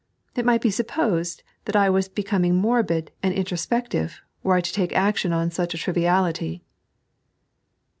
It 0.35 0.45
might 0.45 0.61
be 0.63 0.71
supposed 0.71 1.43
that 1.65 1.75
I 1.75 1.87
was 1.91 2.07
becoming 2.09 2.55
morbid 2.55 3.11
and 3.21 3.35
intro 3.35 3.55
spective, 3.55 4.13
were 4.41 4.55
I 4.55 4.61
to 4.61 4.73
take 4.73 4.93
action 4.95 5.31
on 5.31 5.51
such 5.51 5.75
a 5.75 5.77
triviality." 5.77 6.63